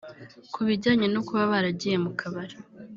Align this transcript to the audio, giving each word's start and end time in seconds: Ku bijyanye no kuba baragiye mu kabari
Ku 0.53 0.59
bijyanye 0.67 1.07
no 1.13 1.21
kuba 1.27 1.43
baragiye 1.51 1.97
mu 2.03 2.11
kabari 2.19 2.55